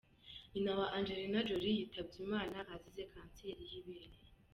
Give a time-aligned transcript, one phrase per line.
[0.53, 4.17] Nyina wa Angelina Jolie yitabye Imana azize kanseri y'amabere.